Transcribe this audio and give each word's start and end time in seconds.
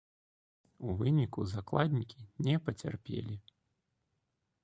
У 0.85 0.89
выніку 1.01 1.39
закладнікі 1.51 2.19
не 2.47 2.55
пацярпелі. 2.69 3.35